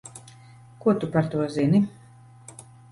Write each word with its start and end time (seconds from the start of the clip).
Ko 0.85 0.95
tu 1.03 1.11
par 1.17 1.29
to 1.35 1.47
zini? 1.59 1.85